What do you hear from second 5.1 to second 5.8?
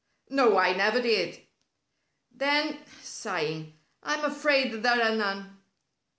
none."